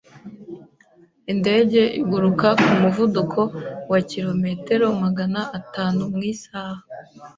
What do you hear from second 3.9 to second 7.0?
wa kilometero magana atanu mu isaha.